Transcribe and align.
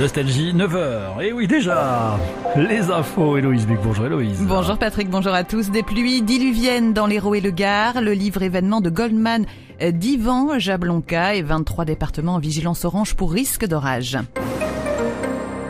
Nostalgie 0.00 0.52
9h. 0.54 1.22
Et 1.22 1.32
oui 1.32 1.46
déjà, 1.46 2.18
les 2.56 2.90
infos. 2.90 3.36
Héloïse 3.36 3.66
Buc, 3.66 3.78
bonjour 3.84 4.06
Héloïse. 4.06 4.42
Bonjour 4.42 4.78
Patrick, 4.78 5.10
bonjour 5.10 5.34
à 5.34 5.44
tous. 5.44 5.70
Des 5.70 5.82
pluies 5.82 6.22
diluviennes 6.22 6.92
dans 6.92 7.06
l'Hérault 7.06 7.34
et 7.34 7.40
le 7.40 7.50
Gard. 7.50 8.00
Le 8.00 8.12
livre 8.12 8.42
événement 8.42 8.80
de 8.80 8.90
Goldman 8.90 9.44
d'Ivan 9.80 10.58
Jablonka 10.58 11.34
et 11.34 11.42
23 11.42 11.84
départements 11.84 12.34
en 12.34 12.38
vigilance 12.38 12.84
orange 12.84 13.14
pour 13.14 13.32
risque 13.32 13.66
d'orage. 13.66 14.18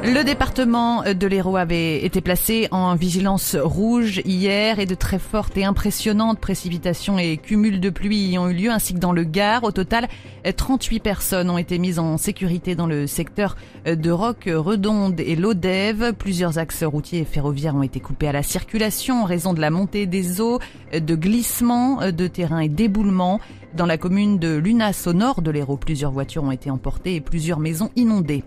Le 0.05 0.25
département 0.25 1.05
de 1.05 1.27
l'Hérault 1.29 1.57
avait 1.57 2.05
été 2.05 2.21
placé 2.21 2.67
en 2.73 2.97
vigilance 2.97 3.55
rouge 3.55 4.21
hier 4.25 4.81
et 4.81 4.87
de 4.87 4.97
très 4.97 5.21
fortes 5.21 5.57
et 5.57 5.65
impressionnantes 5.65 6.41
précipitations 6.41 7.21
et 7.21 7.37
cumuls 7.37 7.79
de 7.79 7.89
pluie 7.89 8.31
y 8.31 8.37
ont 8.37 8.49
eu 8.49 8.53
lieu 8.53 8.71
ainsi 8.73 8.95
que 8.95 8.99
dans 8.99 9.13
le 9.13 9.23
Gard. 9.23 9.63
Au 9.63 9.71
total, 9.71 10.09
38 10.57 10.99
personnes 10.99 11.51
ont 11.51 11.57
été 11.57 11.79
mises 11.79 12.01
en 12.01 12.17
sécurité 12.19 12.75
dans 12.75 12.89
le 12.89 13.07
secteur 13.07 13.57
de 13.87 14.11
Roque, 14.11 14.51
Redonde 14.53 15.21
et 15.21 15.37
Lodève. 15.37 16.13
Plusieurs 16.19 16.59
axes 16.59 16.83
routiers 16.83 17.21
et 17.21 17.25
ferroviaires 17.25 17.77
ont 17.77 17.85
été 17.85 18.01
coupés 18.01 18.27
à 18.27 18.33
la 18.33 18.43
circulation 18.43 19.23
en 19.23 19.25
raison 19.25 19.55
de 19.55 19.61
la 19.61 19.71
montée 19.71 20.07
des 20.07 20.41
eaux, 20.41 20.59
de 20.93 21.15
glissements 21.15 22.11
de 22.11 22.27
terrain 22.27 22.59
et 22.59 22.69
d'éboulements. 22.69 23.39
Dans 23.77 23.87
la 23.87 23.99
commune 23.99 24.41
de 24.41 24.57
Lunas 24.57 25.05
au 25.07 25.13
nord 25.13 25.43
de 25.43 25.53
l'Hérault, 25.53 25.77
plusieurs 25.77 26.11
voitures 26.11 26.43
ont 26.43 26.51
été 26.51 26.71
emportées 26.71 27.15
et 27.15 27.21
plusieurs 27.21 27.61
maisons 27.61 27.91
inondées. 27.95 28.43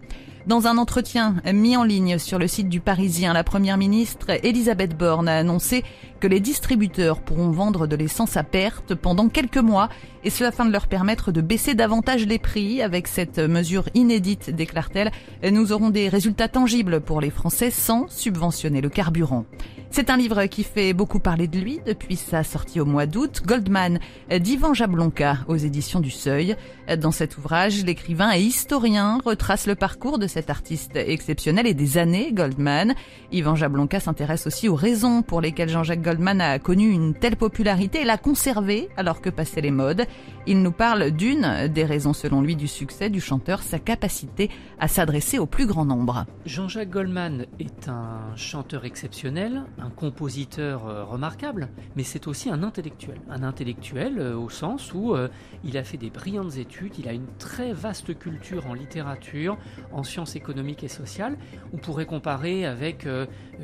Dans 0.48 0.68
un 0.68 0.78
entretien 0.78 1.38
mis 1.52 1.76
en 1.76 1.84
ligne 1.84 2.20
sur 2.20 2.38
le 2.38 2.48
site 2.48 2.70
du 2.70 2.80
Parisien, 2.80 3.34
la 3.34 3.44
première 3.44 3.78
ministre 3.78 4.28
Elisabeth 4.44 4.96
Borne 4.96 5.28
a 5.28 5.40
annoncé 5.40 5.84
que 6.20 6.28
les 6.28 6.40
distributeurs 6.40 7.20
pourront 7.20 7.50
vendre 7.50 7.88
de 7.88 7.96
l'essence 7.96 8.38
à 8.38 8.44
perte 8.44 8.94
pendant 8.94 9.28
quelques 9.28 9.58
mois 9.58 9.90
et 10.24 10.30
cela 10.30 10.50
afin 10.50 10.66
de 10.66 10.72
leur 10.72 10.86
permettre 10.86 11.32
de 11.32 11.42
baisser 11.42 11.74
davantage 11.74 12.28
les 12.28 12.38
prix. 12.38 12.84
Avec 12.84 13.08
cette 13.08 13.40
mesure 13.40 13.90
inédite, 13.96 14.52
déclare-t-elle, 14.52 15.12
nous 15.52 15.72
aurons 15.72 15.90
des 15.90 16.10
résultats 16.10 16.48
tangibles 16.48 17.02
pour 17.02 17.22
les 17.22 17.32
Français 17.32 17.72
sans 17.72 18.08
subventionner 18.08 18.82
le 18.82 18.90
carburant. 18.90 19.46
C'est 19.96 20.10
un 20.10 20.18
livre 20.18 20.48
qui 20.48 20.64
fait 20.64 20.92
beaucoup 20.92 21.20
parler 21.20 21.48
de 21.48 21.58
lui 21.58 21.80
depuis 21.86 22.18
sa 22.18 22.44
sortie 22.44 22.82
au 22.82 22.86
mois 22.86 23.06
d'août. 23.06 23.44
Goldman 23.46 24.00
d'Ivan 24.30 24.74
Jablonka 24.74 25.38
aux 25.48 25.56
éditions 25.56 26.02
du 26.02 26.12
Seuil. 26.12 26.58
Dans 27.00 27.12
cet 27.12 27.38
ouvrage, 27.38 27.86
l'écrivain 27.86 28.34
et 28.36 28.42
historien 28.42 29.20
retrace 29.24 29.68
le 29.68 29.76
parcours 29.76 30.20
de 30.20 30.28
cet 30.28 30.50
artiste 30.50 30.98
exceptionnel 30.98 31.66
et 31.66 31.74
des 31.74 31.98
années 31.98 32.34
Goldman. 32.34 32.94
Ivan 33.32 33.56
Jablonka 33.56 34.02
s'intéresse 34.02 34.48
aussi 34.48 34.68
aux 34.68 34.76
raisons 34.76 35.22
pour 35.22 35.40
lesquelles 35.40 35.70
Jean-Jacques 35.70 36.02
Goldman 36.02 36.42
a 36.42 36.60
connu 36.60 36.90
une 36.90 37.14
telle 37.14 37.38
popularité 37.38 38.02
et 38.02 38.06
l'a 38.06 38.18
conservé 38.18 38.90
alors 38.98 39.22
que 39.22 39.30
passaient 39.30 39.62
les 39.62 39.72
modes. 39.72 40.04
Il 40.46 40.62
nous 40.62 40.74
parle 40.74 41.12
d'une 41.12 41.70
des 41.70 41.86
raisons 41.86 42.12
selon 42.12 42.42
lui 42.42 42.58
du 42.58 42.68
succès 42.68 43.10
du 43.10 43.22
chanteur, 43.22 43.62
sa 43.64 43.80
capacité 43.80 44.52
à 44.78 44.90
s'adresser 44.90 45.40
au 45.40 45.46
plus 45.46 45.68
grand 45.68 45.86
nombre. 45.86 46.26
Jean-Jacques 46.46 46.90
Goldman 46.90 47.46
est 47.60 47.88
un 47.88 48.36
chanteur 48.36 48.84
exceptionnel, 48.84 49.64
un 49.86 49.90
compositeur 49.90 50.88
euh, 50.88 51.04
remarquable, 51.04 51.70
mais 51.96 52.04
c'est 52.04 52.28
aussi 52.28 52.50
un 52.50 52.64
intellectuel. 52.64 53.22
Un 53.30 53.44
intellectuel 53.44 54.20
euh, 54.20 54.36
au 54.36 54.50
sens 54.50 54.94
où 54.94 55.14
euh, 55.14 55.30
il 55.64 55.78
a 55.78 55.84
fait 55.84 55.98
des 55.98 56.10
brillantes 56.10 56.58
études, 56.58 56.94
il 56.98 57.08
a 57.08 57.14
une 57.14 57.28
très 57.38 57.72
vaste 57.72 58.18
culture 58.18 58.68
en 58.68 58.74
littérature, 58.74 59.58
en 59.92 60.04
sciences 60.04 60.36
économiques 60.36 60.84
et 60.84 60.88
sociales. 60.88 61.38
On 61.74 61.78
pourrait 61.78 62.06
comparer 62.06 62.66
avec 62.66 63.08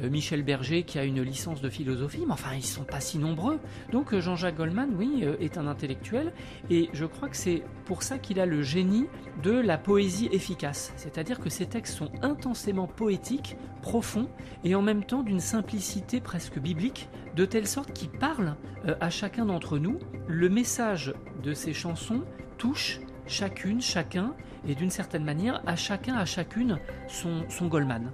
Michel 0.10 0.44
Berger 0.44 0.84
qui 0.84 1.00
a 1.00 1.04
une 1.04 1.22
licence 1.22 1.62
de 1.62 1.70
philosophie, 1.70 2.24
mais 2.26 2.34
enfin 2.34 2.54
ils 2.54 2.58
ne 2.58 2.64
sont 2.64 2.84
pas 2.84 3.00
si 3.00 3.18
nombreux. 3.18 3.60
Donc 3.92 4.16
Jean-Jacques 4.18 4.58
Goldman, 4.58 4.90
oui, 4.98 5.24
est 5.40 5.58
un 5.58 5.68
intellectuel, 5.68 6.34
et 6.70 6.90
je 6.94 7.06
crois 7.06 7.30
que 7.30 7.38
c'est 7.38 7.64
pour 7.86 8.04
ça 8.04 8.18
qu'il 8.18 8.40
a 8.40 8.46
le 8.46 8.62
génie 8.62 9.06
de 9.44 9.52
la 9.52 9.78
poésie 9.78 10.30
efficace. 10.32 10.94
C'est-à-dire 10.96 11.40
que 11.40 11.50
ses 11.50 11.66
textes 11.66 11.98
sont 11.98 12.12
intensément 12.22 12.88
poétiques, 12.88 13.58
profonds, 13.82 14.28
et 14.64 14.76
en 14.76 14.82
même 14.82 15.04
temps 15.04 15.24
d'une 15.24 15.40
simplicité 15.40 16.11
presque 16.20 16.60
biblique, 16.60 17.10
de 17.36 17.46
telle 17.46 17.68
sorte 17.68 17.94
qu'il 17.94 18.10
parle 18.10 18.56
euh, 18.86 18.96
à 19.00 19.10
chacun 19.10 19.46
d'entre 19.46 19.78
nous. 19.78 20.00
Le 20.28 20.50
message 20.50 21.14
de 21.44 21.54
ces 21.54 21.74
chansons 21.74 22.24
touche 22.58 23.00
chacune, 23.28 23.82
chacun, 23.82 24.36
et 24.68 24.76
d'une 24.76 24.90
certaine 24.90 25.24
manière, 25.24 25.62
à 25.66 25.76
chacun, 25.76 26.16
à 26.16 26.26
chacune, 26.26 26.80
son, 27.08 27.46
son 27.50 27.68
Goldman. 27.68 28.12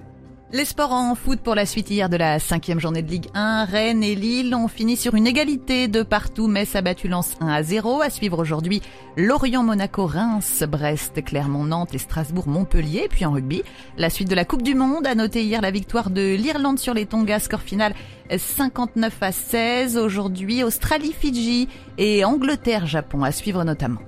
Les 0.54 0.64
sports 0.64 0.94
en 0.94 1.14
foot 1.14 1.42
pour 1.42 1.56
la 1.56 1.66
suite 1.66 1.90
hier 1.90 2.08
de 2.08 2.16
la 2.16 2.40
cinquième 2.40 2.80
journée 2.80 3.02
de 3.02 3.10
Ligue 3.10 3.28
1. 3.34 3.66
Rennes 3.66 4.02
et 4.02 4.16
Lille 4.16 4.56
ont 4.56 4.70
fini 4.70 4.96
sur 4.96 5.14
une 5.14 5.28
égalité 5.28 5.90
de 5.90 6.04
partout. 6.04 6.48
Metz 6.48 6.74
a 6.74 6.82
battu 6.82 7.10
Lens 7.10 7.36
1 7.42 7.48
à 7.50 7.64
0. 7.64 8.02
À 8.02 8.10
suivre 8.10 8.40
aujourd'hui 8.40 8.82
Lorient, 9.18 9.62
Monaco, 9.62 10.06
Reims, 10.06 10.64
Brest, 10.66 11.22
Clermont, 11.26 11.66
Nantes 11.66 11.94
et 11.94 11.98
Strasbourg, 11.98 12.48
Montpellier. 12.48 13.08
Puis 13.10 13.26
en 13.26 13.34
rugby, 13.34 13.62
la 13.98 14.10
suite 14.10 14.30
de 14.30 14.36
la 14.36 14.46
Coupe 14.46 14.62
du 14.62 14.74
Monde 14.74 15.06
a 15.06 15.16
noté 15.16 15.44
hier 15.44 15.62
la 15.62 15.72
victoire 15.72 16.10
de 16.10 16.36
l'Irlande 16.36 16.80
sur 16.80 16.94
les 16.94 17.06
Tonga. 17.06 17.40
Score 17.40 17.60
final 17.60 17.94
59 18.34 19.18
à 19.20 19.34
16. 19.34 19.98
Aujourd'hui, 19.98 20.64
Australie, 20.64 21.12
Fidji 21.12 21.68
et 21.98 22.24
Angleterre, 22.24 22.86
Japon 22.88 23.24
à 23.24 23.34
suivre 23.34 23.66
notamment. 23.66 24.00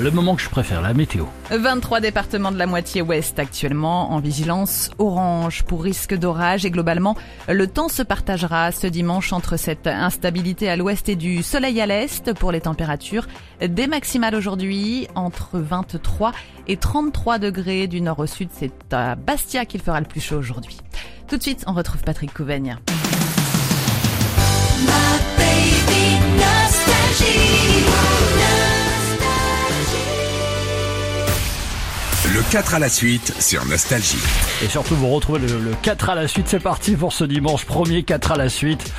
Le 0.00 0.12
moment 0.12 0.36
que 0.36 0.42
je 0.42 0.48
préfère, 0.48 0.80
la 0.80 0.94
météo. 0.94 1.24
23 1.50 2.00
départements 2.00 2.52
de 2.52 2.56
la 2.56 2.66
moitié 2.66 3.02
ouest 3.02 3.36
actuellement 3.40 4.12
en 4.12 4.20
vigilance 4.20 4.90
orange 4.98 5.64
pour 5.64 5.82
risque 5.82 6.14
d'orage 6.14 6.64
et 6.64 6.70
globalement 6.70 7.16
le 7.48 7.66
temps 7.66 7.88
se 7.88 8.04
partagera 8.04 8.70
ce 8.70 8.86
dimanche 8.86 9.32
entre 9.32 9.56
cette 9.56 9.88
instabilité 9.88 10.70
à 10.70 10.76
l'ouest 10.76 11.08
et 11.08 11.16
du 11.16 11.42
soleil 11.42 11.80
à 11.80 11.86
l'est 11.86 12.32
pour 12.34 12.52
les 12.52 12.60
températures. 12.60 13.26
Des 13.60 13.88
maximales 13.88 14.36
aujourd'hui 14.36 15.08
entre 15.16 15.58
23 15.58 16.30
et 16.68 16.76
33 16.76 17.40
degrés 17.40 17.88
du 17.88 18.00
nord 18.00 18.20
au 18.20 18.26
sud. 18.26 18.50
C'est 18.52 18.92
à 18.92 19.16
Bastia 19.16 19.64
qu'il 19.66 19.80
fera 19.80 19.98
le 19.98 20.06
plus 20.06 20.20
chaud 20.20 20.36
aujourd'hui. 20.36 20.78
Tout 21.26 21.38
de 21.38 21.42
suite, 21.42 21.64
on 21.66 21.72
retrouve 21.72 22.02
Patrick 22.02 22.32
Couvaigne. 22.32 22.78
Le 32.38 32.52
4 32.52 32.74
à 32.76 32.78
la 32.78 32.88
suite 32.88 33.34
sur 33.40 33.66
Nostalgie. 33.66 34.22
Et 34.62 34.68
surtout, 34.68 34.94
vous 34.94 35.08
retrouvez 35.08 35.40
le, 35.40 35.72
4 35.82 36.10
à 36.10 36.14
la 36.14 36.28
suite. 36.28 36.46
C'est 36.46 36.60
parti 36.60 36.94
pour 36.94 37.12
ce 37.12 37.24
dimanche 37.24 37.64
premier 37.64 38.04
4 38.04 38.30
à 38.30 38.36
la 38.36 38.48
suite. 38.48 38.92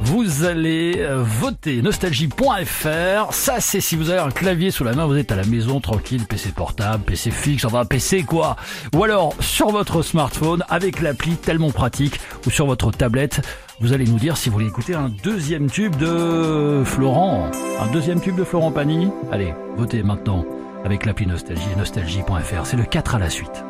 Vous 0.00 0.44
allez 0.44 0.94
euh, 1.00 1.22
voter 1.22 1.82
nostalgie.fr. 1.82 3.34
Ça, 3.34 3.60
c'est 3.60 3.82
si 3.82 3.96
vous 3.96 4.08
avez 4.08 4.20
un 4.20 4.30
clavier 4.30 4.70
sous 4.70 4.82
la 4.82 4.94
main, 4.94 5.04
vous 5.04 5.18
êtes 5.18 5.30
à 5.30 5.36
la 5.36 5.44
maison 5.44 5.78
tranquille, 5.78 6.24
PC 6.24 6.52
portable, 6.52 7.04
PC 7.04 7.30
fixe, 7.30 7.66
enfin 7.66 7.84
PC 7.84 8.22
quoi. 8.22 8.56
Ou 8.94 9.04
alors 9.04 9.34
sur 9.40 9.68
votre 9.68 10.00
smartphone 10.00 10.64
avec 10.70 11.02
l'appli 11.02 11.36
tellement 11.36 11.72
pratique 11.72 12.18
ou 12.46 12.50
sur 12.50 12.64
votre 12.64 12.92
tablette. 12.92 13.42
Vous 13.78 13.92
allez 13.92 14.06
nous 14.06 14.18
dire 14.18 14.38
si 14.38 14.48
vous 14.48 14.54
voulez 14.54 14.68
écouter 14.68 14.94
un 14.94 15.10
deuxième 15.22 15.70
tube 15.70 15.96
de 15.96 16.80
Florent. 16.82 17.50
Un 17.78 17.92
deuxième 17.92 18.22
tube 18.22 18.36
de 18.36 18.44
Florent 18.44 18.72
Pagny. 18.72 19.10
Allez, 19.30 19.52
votez 19.76 20.02
maintenant 20.02 20.46
avec 20.86 21.04
l'appli 21.04 21.26
Nostalgie 21.26 21.68
et 21.72 21.76
nostalgie.fr. 21.76 22.64
C'est 22.64 22.76
le 22.76 22.84
4 22.84 23.16
à 23.16 23.18
la 23.18 23.28
suite. 23.28 23.64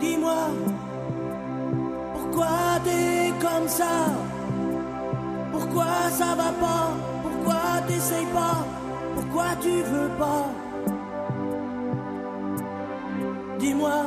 Dis-moi, 0.00 0.48
pourquoi 2.14 2.48
t'es 2.82 3.30
comme 3.40 3.68
ça? 3.68 3.84
Pourquoi 5.52 5.86
ça 6.10 6.34
va 6.34 6.50
pas? 6.58 6.94
Pourquoi 7.22 7.60
t'essayes 7.86 8.26
pas? 8.32 8.64
Pourquoi 9.14 9.44
tu 9.60 9.68
veux 9.68 10.08
pas? 10.18 10.46
Dis-moi, 13.58 14.06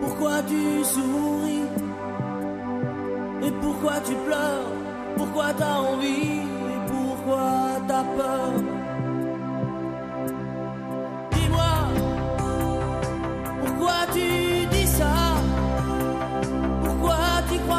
pourquoi 0.00 0.42
tu 0.48 0.84
souris? 0.84 1.62
Et 3.44 3.52
pourquoi 3.62 3.92
tu 4.04 4.14
pleures? 4.26 4.68
Pourquoi 5.16 5.46
t'as 5.56 5.78
envie? 5.78 6.40
Et 6.72 6.90
pourquoi 6.90 7.50
t'as 7.86 8.02
peur? 8.02 8.75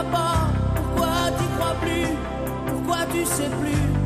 Pourquoi 0.04 1.32
tu 1.40 1.46
crois 1.58 1.76
plus? 1.82 2.16
Pourquoi 2.68 3.06
tu 3.12 3.26
sais 3.26 3.50
plus? 3.60 3.97